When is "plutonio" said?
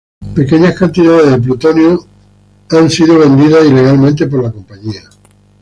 1.41-2.03